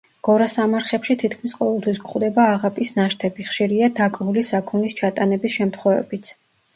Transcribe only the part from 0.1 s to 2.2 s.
გორასამარხებში თითქმის ყოველთვის